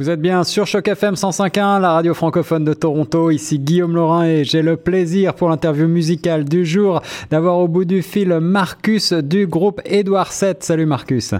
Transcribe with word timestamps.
Vous 0.00 0.08
êtes 0.08 0.22
bien 0.22 0.44
sur 0.44 0.66
Choc 0.66 0.88
FM 0.88 1.12
105.1, 1.12 1.78
la 1.78 1.92
radio 1.92 2.14
francophone 2.14 2.64
de 2.64 2.72
Toronto. 2.72 3.30
Ici 3.30 3.58
Guillaume 3.58 3.94
Laurin 3.94 4.24
et 4.24 4.44
j'ai 4.44 4.62
le 4.62 4.78
plaisir 4.78 5.34
pour 5.34 5.50
l'interview 5.50 5.88
musicale 5.88 6.46
du 6.46 6.64
jour 6.64 7.02
d'avoir 7.30 7.58
au 7.58 7.68
bout 7.68 7.84
du 7.84 8.00
fil 8.00 8.40
Marcus 8.40 9.12
du 9.12 9.46
groupe 9.46 9.82
Edouard 9.84 10.32
7. 10.32 10.64
Salut 10.64 10.86
Marcus. 10.86 11.34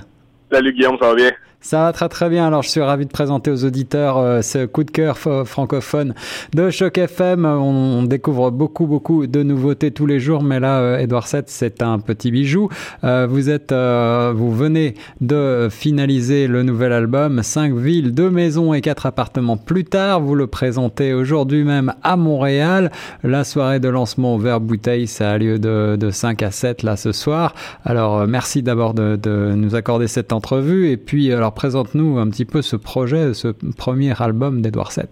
Salut 0.50 0.72
Guillaume, 0.72 0.96
ça 0.98 1.06
va 1.06 1.14
bien? 1.14 1.30
Ça 1.62 1.82
va 1.82 1.92
très 1.92 2.08
très 2.08 2.30
bien. 2.30 2.46
Alors 2.46 2.62
je 2.62 2.71
suis 2.71 2.80
ravi 2.80 3.04
de 3.04 3.10
présenter 3.10 3.50
aux 3.50 3.66
auditeurs 3.66 4.17
euh, 4.17 4.40
ce 4.40 4.64
coup 4.64 4.82
de 4.82 4.90
cœur 4.90 5.19
francophone 5.19 6.14
de 6.54 6.71
Choc 6.71 6.96
FM. 6.96 7.44
On, 7.44 8.03
découvre 8.03 8.50
beaucoup 8.50 8.86
beaucoup 8.86 9.26
de 9.26 9.42
nouveautés 9.42 9.90
tous 9.90 10.06
les 10.06 10.21
jours, 10.21 10.42
mais 10.42 10.58
là, 10.58 10.81
euh, 10.81 10.99
Edouard 10.99 11.26
VII, 11.31 11.42
c'est 11.46 11.82
un 11.82 11.99
petit 11.99 12.31
bijou. 12.31 12.71
Euh, 13.04 13.26
vous 13.28 13.50
êtes, 13.50 13.72
vous 13.72 14.53
venez 14.53 14.94
de 15.21 15.68
finaliser 15.71 16.46
le 16.46 16.62
nouvel 16.62 16.92
album, 16.92 17.42
5 17.42 17.74
villes, 17.74 18.14
2 18.14 18.30
maisons 18.30 18.73
et 18.73 18.80
4 18.80 19.05
appartements 19.05 19.59
plus 19.59 19.84
tard. 19.84 20.23
Vous 20.23 20.34
le 20.34 20.46
présentez 20.46 21.12
aujourd'hui 21.12 21.62
même 21.64 21.92
à 22.02 22.16
Montréal. 22.16 22.90
La 23.23 23.45
soirée 23.45 23.80
de 23.80 23.88
lancement 23.88 24.37
au 24.37 24.38
verre 24.38 24.60
bouteille, 24.60 25.06
ça 25.06 25.30
a 25.30 25.38
lieu 25.38 25.59
de, 25.59 25.96
de 25.96 26.10
5 26.10 26.42
à 26.42 26.51
7 26.51 26.82
là 26.84 26.96
ce 26.96 27.12
soir. 27.12 27.54
Alors 27.84 28.26
merci 28.26 28.62
d'abord 28.62 28.95
de, 28.95 29.16
de, 29.16 29.52
nous 29.54 29.74
accorder 29.74 30.09
cette 30.09 30.32
entrevue 30.40 30.88
et 30.88 30.96
puis 30.96 31.32
alors 31.34 31.52
présente-nous 31.52 32.18
un 32.18 32.30
petit 32.30 32.46
peu 32.46 32.62
ce 32.62 32.76
projet, 32.76 33.34
ce 33.34 33.48
premier 33.76 34.14
album 34.22 34.62
d'Edouard 34.62 34.90
VII. 34.96 35.04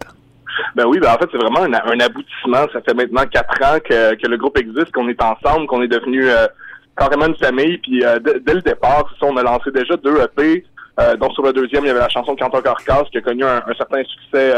Ben 0.74 0.86
oui, 0.86 0.98
ben 1.00 1.10
en 1.10 1.18
fait, 1.18 1.28
c'est 1.30 1.36
vraiment 1.36 1.60
un, 1.60 2.00
aboutissement. 2.00 2.64
Ça 2.72 2.80
fait 2.80 2.94
maintenant 2.94 3.24
quatre 3.30 3.62
ans 3.62 3.78
que, 3.84 4.26
le 4.26 4.36
groupe 4.38 4.56
existe, 4.56 4.90
qu'on 4.92 5.08
est 5.08 5.22
ensemble, 5.22 5.66
qu'on 5.66 5.82
est 5.82 5.88
devenu 5.88 6.26
euh, 6.26 6.46
carrément 6.96 7.26
une 7.26 7.36
famille. 7.36 7.76
Puis 7.78 8.02
euh, 8.02 8.18
dès 8.18 8.54
le 8.54 8.62
départ, 8.62 9.04
on 9.20 9.36
a 9.36 9.42
lancé 9.42 9.70
déjà 9.70 9.96
deux 9.96 10.16
EP. 10.22 10.64
Euh, 10.98 11.14
dont 11.16 11.30
sur 11.30 11.44
le 11.44 11.52
deuxième, 11.52 11.84
il 11.84 11.88
y 11.88 11.90
avait 11.90 12.00
la 12.00 12.08
chanson 12.08 12.34
Canton 12.34 12.60
Carcasse 12.60 13.08
qui 13.12 13.18
a 13.18 13.20
connu 13.20 13.44
un, 13.44 13.62
certain 13.76 14.02
succès 14.02 14.52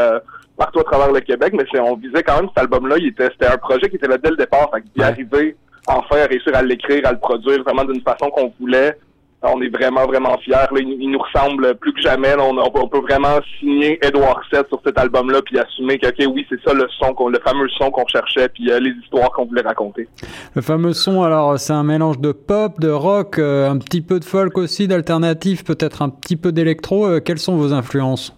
partout 0.57 0.79
à 0.79 0.83
travers 0.85 1.11
le 1.11 1.19
Québec. 1.19 1.53
Mais 1.53 1.79
on 1.79 1.95
visait 1.97 2.23
quand 2.23 2.37
même 2.37 2.49
cet 2.49 2.59
album-là. 2.63 2.95
C'était 3.17 3.47
un 3.47 3.57
projet 3.57 3.89
qui 3.89 3.97
était 3.97 4.07
là 4.07 4.17
dès 4.17 4.31
le 4.31 4.37
départ. 4.37 4.71
Fait 4.73 4.83
d'y 4.95 5.03
arriver 5.03 5.55
enfin 5.87 6.21
à 6.21 6.27
réussir 6.27 6.55
à 6.55 6.61
l'écrire, 6.61 7.05
à 7.05 7.11
le 7.11 7.19
produire 7.19 7.63
vraiment 7.63 7.83
d'une 7.83 8.01
façon 8.01 8.29
qu'on 8.29 8.53
voulait 8.59 8.95
on 9.43 9.61
est 9.61 9.69
vraiment, 9.69 10.05
vraiment 10.05 10.37
fiers. 10.39 10.67
il, 10.77 11.09
nous 11.09 11.19
ressemble 11.19 11.75
plus 11.75 11.93
que 11.93 12.01
jamais. 12.01 12.33
on, 12.37 12.87
peut 12.87 12.99
vraiment 12.99 13.39
signer 13.59 13.97
Edouard 14.05 14.41
VII 14.51 14.61
sur 14.67 14.79
cet 14.85 14.97
album-là, 14.99 15.41
puis 15.43 15.57
assumer 15.57 15.97
que, 15.97 16.07
OK, 16.07 16.33
oui, 16.33 16.45
c'est 16.49 16.61
ça 16.63 16.73
le 16.73 16.87
son, 16.99 17.27
le 17.27 17.39
fameux 17.39 17.67
son 17.77 17.89
qu'on 17.89 18.05
cherchait, 18.07 18.49
puis 18.49 18.71
euh, 18.71 18.79
les 18.79 18.91
histoires 19.03 19.31
qu'on 19.31 19.45
voulait 19.45 19.61
raconter. 19.61 20.07
Le 20.55 20.61
fameux 20.61 20.93
son, 20.93 21.23
alors, 21.23 21.59
c'est 21.59 21.73
un 21.73 21.83
mélange 21.83 22.19
de 22.19 22.31
pop, 22.31 22.79
de 22.79 22.89
rock, 22.89 23.39
euh, 23.39 23.69
un 23.69 23.77
petit 23.77 24.01
peu 24.01 24.19
de 24.19 24.25
folk 24.25 24.57
aussi, 24.57 24.87
d'alternatif, 24.87 25.63
peut-être 25.63 26.01
un 26.01 26.09
petit 26.09 26.35
peu 26.35 26.51
d'électro. 26.51 27.05
Euh, 27.05 27.19
quelles 27.19 27.39
sont 27.39 27.55
vos 27.55 27.73
influences? 27.73 28.35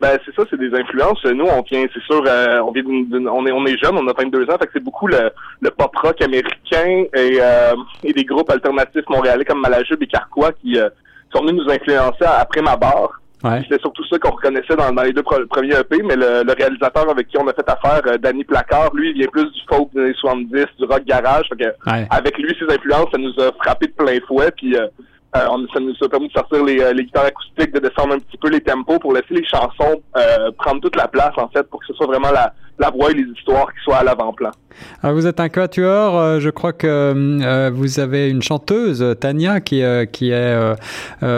Ben 0.00 0.16
c'est 0.24 0.34
ça, 0.34 0.44
c'est 0.48 0.58
des 0.58 0.72
influences. 0.74 1.24
Nous, 1.24 1.44
on 1.44 1.62
vient, 1.62 1.84
c'est 1.92 2.02
sûr, 2.02 2.22
euh, 2.26 2.60
on 2.60 2.70
vient 2.70 2.84
on 2.86 3.46
est 3.46 3.52
on 3.52 3.66
est 3.66 3.76
jeune, 3.78 3.96
on 3.96 4.06
a 4.06 4.12
22 4.12 4.44
ans, 4.44 4.56
fait 4.58 4.66
que 4.66 4.72
c'est 4.74 4.84
beaucoup 4.84 5.08
le, 5.08 5.30
le 5.60 5.70
pop 5.70 5.94
rock 5.96 6.22
américain 6.22 7.04
et, 7.14 7.38
euh, 7.40 7.74
et 8.04 8.12
des 8.12 8.24
groupes 8.24 8.50
alternatifs 8.50 9.08
montréalais 9.08 9.44
comme 9.44 9.60
Malajube 9.60 10.02
et 10.02 10.06
Carquois 10.06 10.52
qui 10.52 10.78
euh, 10.78 10.88
sont 11.32 11.42
venus 11.42 11.62
nous 11.64 11.72
influencer 11.72 12.24
après 12.24 12.62
ma 12.62 12.76
barre. 12.76 13.20
Ouais. 13.42 13.62
C'est 13.68 13.80
surtout 13.80 14.04
ça 14.06 14.18
qu'on 14.18 14.32
reconnaissait 14.32 14.74
dans, 14.74 15.02
les 15.02 15.12
deux 15.12 15.22
premiers 15.22 15.76
EP, 15.76 16.02
mais 16.02 16.16
le, 16.16 16.52
réalisateur 16.52 17.08
avec 17.08 17.28
qui 17.28 17.38
on 17.38 17.46
a 17.46 17.52
fait 17.52 17.68
affaire, 17.68 18.18
Danny 18.18 18.42
Placard, 18.42 18.92
lui, 18.94 19.10
il 19.10 19.18
vient 19.18 19.28
plus 19.28 19.44
du 19.44 19.60
folk 19.68 19.88
des 19.94 20.00
années 20.00 20.14
70, 20.14 20.64
du 20.76 20.84
rock 20.84 21.04
garage. 21.04 21.46
Fait 21.48 21.64
que 21.64 21.96
Avec 22.10 22.36
lui, 22.36 22.52
ses 22.58 22.74
influences, 22.74 23.06
ça 23.12 23.18
nous 23.18 23.32
a 23.38 23.52
frappé 23.62 23.86
de 23.86 23.92
plein 23.92 24.18
fouet. 24.26 24.50
Puis 24.56 24.74
euh, 25.36 25.66
ça 25.72 25.80
nous 25.80 25.92
de 25.92 26.32
sortir 26.32 26.64
les, 26.64 26.80
euh, 26.80 26.92
les, 26.92 27.04
guitares 27.04 27.26
acoustiques, 27.26 27.72
de 27.72 27.80
descendre 27.80 28.14
un 28.14 28.18
petit 28.18 28.38
peu 28.38 28.48
les 28.48 28.60
tempos 28.60 28.98
pour 28.98 29.12
laisser 29.12 29.34
les 29.34 29.44
chansons 29.44 30.02
euh, 30.16 30.50
prendre 30.56 30.80
toute 30.80 30.96
la 30.96 31.06
place, 31.06 31.34
en 31.36 31.48
fait, 31.48 31.64
pour 31.64 31.80
que 31.80 31.86
ce 31.86 31.92
soit 31.94 32.06
vraiment 32.06 32.30
la, 32.30 32.54
la 32.78 32.90
voix 32.90 33.10
et 33.10 33.14
les 33.14 33.24
histoires 33.24 33.66
qui 33.72 33.80
soient 33.84 33.98
à 33.98 34.04
l'avant-plan. 34.04 34.50
Alors 35.02 35.16
vous 35.16 35.26
êtes 35.26 35.40
un 35.40 35.48
quatuor, 35.48 36.38
je 36.38 36.50
crois 36.50 36.72
que 36.72 37.70
vous 37.70 38.00
avez 38.00 38.28
une 38.28 38.42
chanteuse, 38.42 39.04
Tania, 39.18 39.60
qui, 39.60 39.82
qui 40.12 40.30
est 40.30 40.74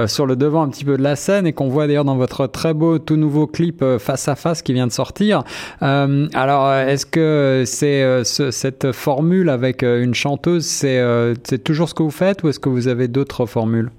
sur 0.07 0.27
le 0.27 0.37
devant 0.37 0.63
un 0.63 0.69
petit 0.69 0.85
peu 0.85 0.99
de 0.99 1.03
la 1.03 1.17
scène 1.17 1.47
et 1.47 1.55
qu'on 1.55 1.69
voit 1.69 1.87
d'ailleurs 1.87 2.05
dans 2.05 2.17
votre 2.17 2.47
très 2.47 2.75
beau 2.75 2.99
tout 2.99 3.17
nouveau 3.17 3.47
clip 3.47 3.83
Face 3.99 4.29
à 4.29 4.35
Face 4.35 4.61
qui 4.61 4.75
vient 4.75 4.87
de 4.87 4.93
sortir. 4.93 5.43
alors 5.81 6.71
est-ce 6.73 7.07
que 7.07 7.63
c'est 7.65 8.25
cette 8.25 8.93
formule 8.93 9.49
avec 9.49 9.83
une 9.83 10.15
chanteuse, 10.15 10.67
c'est 10.67 11.65
toujours 11.65 11.89
ce 11.89 11.95
que 11.95 12.03
vous 12.03 12.11
faites 12.11 12.43
ou 12.43 12.51
est-ce 12.51 12.61
que 12.61 12.69
vous 12.69 12.89
avez 12.89 13.09
d'autres 13.09 13.47
formules? 13.47 13.91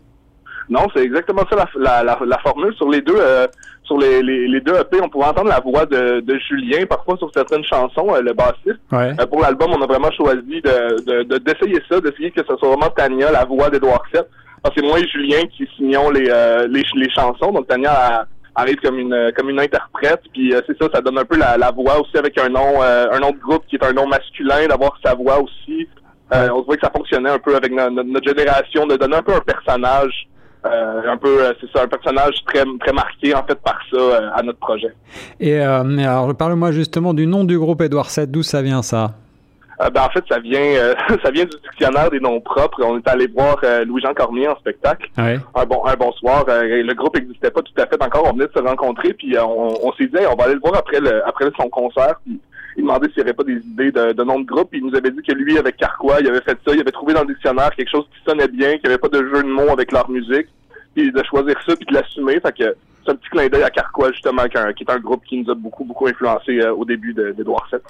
Non, 0.72 0.88
c'est 0.96 1.04
exactement 1.04 1.44
ça 1.50 1.68
la, 1.78 2.02
la, 2.02 2.18
la, 2.26 2.38
formule. 2.38 2.74
Sur 2.76 2.90
les 2.90 3.02
deux 3.02 3.18
euh, 3.18 3.46
sur 3.84 3.98
les, 3.98 4.24
les, 4.24 4.62
deux 4.62 4.74
EP, 4.74 5.02
on 5.04 5.10
pouvait 5.10 5.26
entendre 5.26 5.50
la 5.50 5.60
voix 5.60 5.86
de, 5.86 6.22
de 6.22 6.40
Julien, 6.48 6.86
parfois 6.86 7.18
sur 7.18 7.30
certaines 7.34 7.66
chansons, 7.66 8.16
euh, 8.16 8.22
le 8.22 8.32
bassiste. 8.32 8.80
Euh, 8.94 9.14
pour 9.30 9.42
l'album, 9.42 9.74
on 9.74 9.82
a 9.82 9.86
vraiment 9.86 10.12
choisi 10.12 10.62
de 10.62 11.38
d'essayer 11.40 11.82
ça, 11.90 12.00
d'essayer 12.00 12.32
que 12.32 12.40
ce 12.48 12.56
soit 12.56 12.70
vraiment 12.70 12.90
Tania, 12.90 13.32
la 13.32 13.44
voix 13.44 13.70
d'Edouard 13.70 14.02
VII. 14.14 14.22
Parce 14.64 14.74
que 14.74 14.80
c'est 14.80 14.88
moi 14.88 14.98
et 14.98 15.08
Julien 15.10 15.44
qui 15.58 15.68
signons 15.76 16.10
les, 16.10 16.32
les, 16.70 16.84
les, 16.96 17.10
chansons. 17.10 17.52
Donc 17.52 17.68
Tania 17.68 18.26
arrive 18.56 18.78
comme 18.78 18.98
une 18.98 19.34
comme 19.36 19.50
une 19.50 19.60
interprète. 19.60 20.22
Puis 20.32 20.54
c'est 20.68 20.82
ça, 20.82 20.88
ça 20.94 21.02
donne 21.02 21.18
un 21.18 21.26
peu 21.26 21.38
la, 21.38 21.58
la 21.58 21.72
voix 21.72 22.00
aussi 22.00 22.18
avec 22.18 22.40
un 22.40 22.48
nom 22.48 22.82
un 22.82 23.20
nom 23.20 23.32
de 23.32 23.40
groupe 23.40 23.66
qui 23.68 23.76
est 23.76 23.84
un 23.84 23.92
nom 23.92 24.08
masculin, 24.08 24.68
d'avoir 24.70 24.98
sa 25.04 25.16
voix 25.16 25.42
aussi. 25.42 25.90
on 26.32 26.62
voit 26.62 26.78
que 26.78 26.86
ça 26.86 26.94
fonctionnait 26.96 27.32
un 27.32 27.40
peu 27.40 27.58
avec 27.58 27.74
notre 27.74 28.26
génération, 28.26 28.86
de 28.86 28.96
donner 28.96 29.18
un 29.18 29.24
peu 29.24 29.34
un 29.34 29.42
personnage 29.42 30.30
euh, 30.64 31.02
un 31.12 31.18
peu, 31.18 31.44
euh, 31.44 31.54
c'est 31.60 31.72
ça, 31.72 31.84
un 31.84 31.88
personnage 31.88 32.36
très, 32.46 32.64
très 32.80 32.94
marqué 32.94 33.34
en 33.34 33.44
fait 33.44 33.60
par 33.62 33.80
ça 33.90 33.98
euh, 33.98 34.30
à 34.34 34.44
notre 34.44 34.60
projet. 34.60 34.94
Et 35.40 35.60
alors, 35.60 36.36
parle-moi 36.36 36.72
justement 36.72 37.14
du 37.14 37.26
nom 37.26 37.44
du 37.44 37.58
groupe 37.58 37.82
Édouard 37.82 38.10
VII. 38.16 38.28
D'où 38.28 38.44
ça 38.44 38.62
vient 38.62 38.84
ça? 38.84 39.12
Ben, 39.80 40.04
en 40.04 40.10
fait, 40.12 40.24
ça 40.30 40.38
vient, 40.38 40.76
ça 41.24 41.32
vient 41.32 41.46
du 41.46 41.58
dictionnaire 41.64 42.12
des 42.12 42.20
noms 42.20 42.40
propres. 42.40 42.84
On 42.84 43.00
est 43.00 43.08
allé 43.08 43.26
voir 43.26 43.58
Louis-Jean 43.88 44.14
Cormier 44.14 44.48
en 44.48 44.56
spectacle. 44.58 45.10
Un 45.18 45.66
bon, 45.66 45.84
un 45.86 45.96
bon 45.96 46.12
soir. 46.12 46.46
le 46.48 46.94
groupe 46.94 47.16
n'existait 47.16 47.50
pas 47.50 47.64
tout 47.64 47.74
à 47.82 47.88
fait 47.88 48.02
encore. 48.04 48.28
On 48.28 48.34
venait 48.34 48.46
de 48.46 48.52
se 48.56 48.62
rencontrer, 48.62 49.14
puis 49.14 49.36
on, 49.40 49.92
s'est 49.94 50.06
dit, 50.06 50.20
on 50.32 50.36
va 50.36 50.44
aller 50.44 50.54
le 50.54 50.60
voir 50.60 50.76
après 50.76 51.00
le, 51.00 51.28
après 51.28 51.46
son 51.60 51.68
concert. 51.70 52.14
Puis 52.24 52.40
il 52.78 52.84
demandait 52.84 53.08
s'il 53.08 53.18
n'y 53.18 53.24
avait 53.24 53.34
pas 53.34 53.44
des 53.44 53.58
idées 53.58 53.92
de, 53.92 54.14
de 54.14 54.24
nom 54.24 54.40
de 54.40 54.46
groupe. 54.46 54.70
Il 54.74 54.86
nous 54.86 54.96
avait 54.96 55.12
dit 55.12 55.22
que 55.22 55.34
lui, 55.34 55.58
avec 55.58 55.78
Carquois, 55.78 56.20
il 56.22 56.28
avait 56.28 56.42
fait 56.42 56.58
ça. 56.66 56.74
Il 56.74 56.80
avait 56.80 56.92
trouvé 56.92 57.14
dans 57.14 57.24
le 57.24 57.34
dictionnaire 57.34 57.72
quelque 57.76 57.92
chose 57.92 58.06
qui 58.14 58.24
sonnait 58.30 58.48
bien, 58.48 58.74
qu'il 58.74 58.90
n'y 58.90 58.94
avait 58.94 58.98
pas 58.98 59.10
de 59.10 59.24
jeu 59.24 59.44
de 59.44 59.48
mots 59.48 59.70
avec 59.70 59.92
leur 59.92 60.10
musique. 60.10 60.48
Puis 60.96 61.12
de 61.12 61.24
choisir 61.24 61.56
ça 61.66 61.76
puis 61.76 61.86
de 61.86 61.94
l'assumer. 61.94 62.40
Fait 62.40 62.58
que 62.58 62.76
c'est 63.04 63.12
un 63.12 63.16
petit 63.16 63.30
clin 63.30 63.48
d'œil 63.48 63.64
à 63.64 63.70
Carquois, 63.70 64.12
justement, 64.12 64.44
qui, 64.48 64.84
est 64.84 64.90
un 64.90 65.00
groupe 65.00 65.24
qui 65.26 65.42
nous 65.42 65.52
a 65.52 65.56
beaucoup, 65.56 65.84
beaucoup 65.84 66.08
influencé 66.08 66.60
euh, 66.60 66.74
au 66.74 66.86
début 66.86 67.14
d'Edouard 67.14 67.68
VII. 67.72 67.82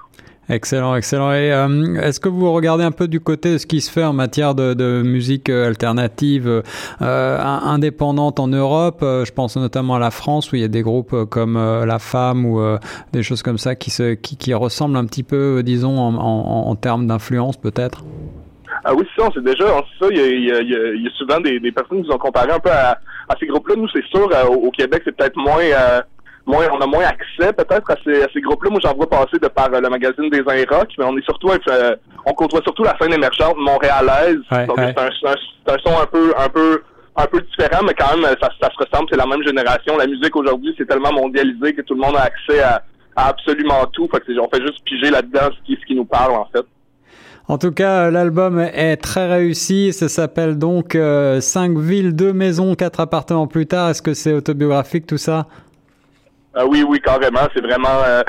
Excellent, 0.50 0.96
excellent. 0.96 1.32
Et 1.32 1.54
euh, 1.54 2.02
est-ce 2.02 2.20
que 2.20 2.28
vous 2.28 2.52
regardez 2.52 2.84
un 2.84 2.92
peu 2.92 3.08
du 3.08 3.20
côté 3.20 3.54
de 3.54 3.58
ce 3.58 3.66
qui 3.66 3.80
se 3.80 3.92
fait 3.92 4.04
en 4.04 4.12
matière 4.12 4.54
de, 4.54 5.02
musique 5.02 5.50
euh, 5.50 5.68
alternative 5.68 6.64
indépendante 7.00 8.40
en 8.40 8.48
Europe? 8.48 9.00
Je 9.02 9.32
pense 9.32 9.56
notamment 9.56 9.96
à 9.96 10.00
la 10.00 10.12
France, 10.12 10.52
où 10.52 10.56
il 10.56 10.62
y 10.62 10.66
a 10.66 10.68
des 10.68 10.82
groupes 10.82 11.26
comme 11.30 11.56
La 11.86 12.00
Femme 12.00 12.46
ou 12.46 12.62
des 13.14 13.24
choses 13.24 13.44
comme 13.44 13.58
ça 13.58 13.76
qui, 13.76 13.92
se, 13.92 14.14
qui, 14.16 14.54
ressemblent 14.54 14.98
un 14.98 15.06
petit 15.06 15.24
peu, 15.24 15.64
disons, 15.64 15.98
en, 15.98 16.76
termes 16.76 17.08
d'influence 17.08 17.58
peut-être? 17.58 18.04
Ah 18.84 18.94
oui, 18.96 19.06
ça, 19.16 19.30
on 19.36 19.42
déjà, 19.42 19.66
ça. 20.00 20.08
Il 20.10 20.46
y 20.46 20.52
a, 20.52 21.10
souvent 21.18 21.40
des, 21.40 21.60
personnes 21.72 22.02
qui 22.02 22.08
nous 22.08 22.14
ont 22.14 22.18
comparé 22.18 22.52
un 22.52 22.60
peu 22.60 22.72
à, 22.72 22.98
ces 23.40 23.46
groupes-là. 23.46 23.76
Nous, 23.78 23.88
c'est 23.90 24.06
sûr, 24.06 24.30
euh, 24.34 24.48
au, 24.48 24.72
Québec, 24.72 25.04
c'est 25.06 25.16
peut-être 25.16 25.38
moins, 25.38 25.62
euh, 25.62 26.02
moins, 26.52 26.68
on 26.72 26.82
a 26.82 26.88
moins 26.88 27.06
accès 27.06 27.54
peut-être 27.54 27.90
à 27.92 27.96
ces, 28.04 28.42
groupes-là. 28.42 28.70
Moi, 28.70 28.80
j'en 28.84 28.94
vois 28.94 29.10
passer 29.10 29.40
de 29.42 29.48
par 29.48 29.74
euh, 29.74 29.80
le 29.80 29.90
magazine 29.90 30.30
des 30.30 30.42
Rock, 30.42 30.90
mais 30.98 31.06
on 31.06 31.18
est 31.18 31.24
surtout, 31.24 31.50
on 32.26 32.34
côtoie 32.34 32.62
surtout 32.64 32.84
la 32.84 32.98
scène 33.00 33.14
émergente 33.14 33.56
montréalaise. 33.58 34.40
Donc, 34.68 34.78
c'est 34.78 35.00
un, 35.00 35.34
un, 35.74 35.78
son 35.84 36.02
un 36.02 36.06
peu, 36.06 36.34
un 36.38 36.50
peu, 36.50 36.84
un 37.16 37.26
peu 37.26 37.42
différent, 37.42 37.84
mais 37.86 37.94
quand 37.94 38.18
même, 38.18 38.36
ça, 38.42 38.50
ça 38.62 38.70
se 38.70 38.84
ressemble. 38.84 39.08
C'est 39.10 39.18
la 39.18 39.26
même 39.26 39.44
génération. 39.44 39.98
La 39.98 40.08
musique 40.08 40.36
aujourd'hui, 40.36 40.74
c'est 40.78 40.88
tellement 40.88 41.14
mondialisé 41.14 41.74
que 41.74 41.82
tout 41.82 41.96
le 41.96 42.02
monde 42.02 42.16
a 42.18 42.24
accès 42.24 42.62
à, 42.62 42.84
à 43.16 43.30
absolument 43.30 43.86
tout. 43.94 44.08
Fait 44.12 44.20
que 44.20 44.40
on 44.40 44.50
fait 44.54 44.62
juste 44.62 44.84
piger 44.86 45.10
là-dedans 45.10 45.50
ce 45.56 45.66
qui, 45.66 45.80
ce 45.80 45.86
qui 45.86 45.96
nous 45.96 46.06
parle, 46.06 46.34
en 46.34 46.48
fait. 46.54 46.66
En 47.48 47.58
tout 47.58 47.72
cas, 47.72 48.10
l'album 48.12 48.60
est 48.60 48.98
très 48.98 49.28
réussi. 49.28 49.92
Ça 49.94 50.08
s'appelle 50.08 50.58
donc 50.58 50.94
5 50.94 50.98
euh, 50.98 51.40
villes, 51.76 52.16
2 52.16 52.34
maisons, 52.34 52.76
4 52.76 53.00
appartements 53.02 53.48
plus 53.48 53.66
tard. 53.66 53.90
Est-ce 53.90 54.02
que 54.02 54.14
c'est 54.14 54.34
autobiographique 54.34 55.06
tout 55.06 55.18
ça? 55.18 55.48
Euh, 56.58 56.66
oui, 56.68 56.84
oui, 56.88 57.00
carrément. 57.00 57.48
C'est 57.56 57.62
vraiment. 57.62 58.04
Euh, 58.06 58.24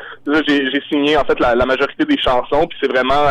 j'ai 0.46 0.82
signé 0.88 1.16
en 1.16 1.24
fait 1.24 1.38
la, 1.40 1.54
majorité 1.66 2.04
des 2.04 2.18
chansons, 2.18 2.66
puis 2.66 2.78
c'est 2.80 2.90
vraiment. 2.90 3.26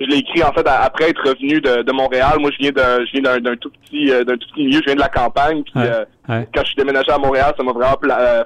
je 0.00 0.06
l'ai 0.06 0.18
écrit 0.18 0.42
en 0.42 0.52
fait 0.52 0.66
après 0.66 1.10
être 1.10 1.28
revenu 1.28 1.60
de, 1.60 1.92
Montréal. 1.92 2.38
Moi, 2.40 2.50
je 2.52 2.58
viens 2.58 2.72
d'un, 2.72 3.04
je 3.04 3.12
viens 3.12 3.38
d'un, 3.38 3.56
tout 3.56 3.70
petit, 3.70 4.06
d'un 4.06 4.36
tout 4.36 4.48
petit 4.54 4.64
milieu. 4.64 4.80
Je 4.80 4.86
viens 4.86 4.94
de 4.94 5.00
la 5.00 5.08
campagne. 5.08 5.62
Puis 5.62 5.74
quand 6.26 6.60
je 6.60 6.66
suis 6.66 6.76
déménagé 6.76 7.10
à 7.10 7.18
Montréal, 7.18 7.52
ça 7.56 7.62
m'a 7.62 7.72
vraiment 7.72 7.98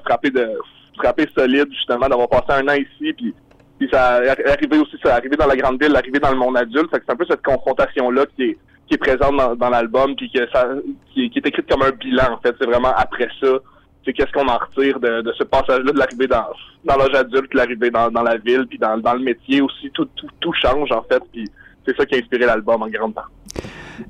frappé 0.05 0.29
de 0.29 0.49
frappé 0.97 1.27
solide 1.37 1.67
justement 1.71 2.09
d'avoir 2.09 2.27
passé 2.27 2.59
un 2.59 2.67
an 2.67 2.73
ici. 2.73 3.13
Puis 3.13 3.33
puis 3.79 3.89
ça 3.91 4.15
arrivé 4.15 4.77
aussi, 4.77 4.97
ça 5.01 5.15
arrivé 5.15 5.37
dans 5.37 5.47
la 5.47 5.55
grande 5.55 5.81
ville, 5.81 5.95
arrivé 5.95 6.19
dans 6.19 6.31
le 6.31 6.37
monde 6.37 6.57
adulte. 6.57 6.89
c'est 6.91 7.09
un 7.09 7.15
peu 7.15 7.25
cette 7.27 7.41
confrontation-là 7.41 8.25
qui 8.35 8.43
est, 8.43 8.57
qui 8.87 8.95
est 8.95 8.97
présente 8.97 9.57
dans, 9.57 9.69
l'album, 9.69 10.15
puis 10.17 10.29
que 10.29 10.45
ça, 10.51 10.67
qui, 11.13 11.31
est 11.33 11.47
écrite 11.47 11.69
comme 11.69 11.83
un 11.83 11.91
bilan, 11.91 12.33
en 12.33 12.37
fait. 12.39 12.53
C'est 12.59 12.67
vraiment 12.67 12.93
après 12.95 13.29
ça 13.39 13.47
c'est 14.09 14.13
qu'est-ce 14.13 14.31
qu'on 14.31 14.47
en 14.47 14.57
retire 14.57 14.99
de, 14.99 15.21
de 15.21 15.33
ce 15.33 15.43
passage-là 15.43 15.91
de 15.91 15.97
l'arrivée 15.97 16.27
dans, 16.27 16.45
dans 16.83 16.97
l'âge 16.97 17.13
adulte, 17.13 17.53
l'arrivée 17.53 17.91
dans, 17.91 18.09
dans 18.09 18.23
la 18.23 18.37
ville, 18.37 18.65
puis 18.67 18.79
dans, 18.79 18.97
dans 18.97 19.13
le 19.13 19.19
métier 19.19 19.61
aussi, 19.61 19.91
tout, 19.93 20.07
tout, 20.15 20.27
tout 20.39 20.53
change 20.53 20.91
en 20.91 21.03
fait, 21.03 21.21
puis 21.31 21.49
c'est 21.85 21.95
ça 21.95 22.05
qui 22.05 22.15
a 22.15 22.17
inspiré 22.17 22.45
l'album 22.45 22.81
en 22.81 22.87
grande 22.87 23.13
partie. 23.13 23.31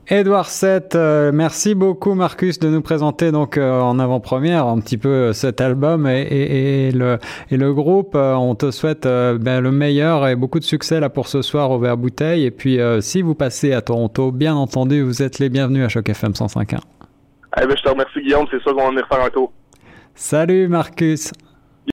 Edouard 0.08 0.46
7, 0.46 0.96
euh, 0.96 1.32
merci 1.34 1.74
beaucoup 1.74 2.14
Marcus 2.14 2.60
de 2.60 2.70
nous 2.70 2.82
présenter 2.82 3.32
donc 3.32 3.58
euh, 3.58 3.82
en 3.82 3.98
avant-première 3.98 4.68
un 4.68 4.80
petit 4.80 5.00
peu 5.00 5.10
euh, 5.10 5.34
cet 5.34 5.62
album 5.62 6.08
et, 6.08 6.22
et, 6.22 6.88
et, 6.88 6.92
le, 6.92 7.18
et 7.50 7.58
le 7.58 7.74
groupe. 7.74 8.14
on 8.14 8.54
te 8.54 8.70
souhaite 8.70 9.06
ben, 9.06 9.62
le 9.62 9.72
meilleur 9.72 10.28
et 10.28 10.36
beaucoup 10.36 10.60
de 10.60 10.64
succès 10.64 11.00
là 11.00 11.10
pour 11.10 11.28
ce 11.28 11.42
soir 11.42 11.72
au 11.72 11.80
Vert 11.80 11.98
Bouteille. 11.98 12.46
Et 12.46 12.52
puis 12.52 12.80
si 13.02 13.22
vous 13.24 13.34
passez 13.34 13.74
à 13.74 13.82
Toronto, 13.82 14.32
bien 14.32 14.56
entendu, 14.56 15.02
vous 15.02 15.24
êtes 15.24 15.40
les 15.40 15.50
bienvenus 15.50 15.86
à 15.86 15.90
Choc 15.90 16.08
FM 16.08 16.32
105.1. 16.34 16.78
Eh 17.62 17.66
ben, 17.66 17.76
je 17.76 17.82
te 17.82 17.90
remercie 17.90 18.22
Guillaume, 18.22 18.46
c'est 18.52 18.62
sûr 18.62 18.76
qu'on 18.76 18.84
va 18.84 18.90
venir 18.90 19.08
faire 19.08 19.24
un 19.24 19.30
tour. 19.30 19.52
Salut 20.22 20.68
Marcus. 20.68 21.32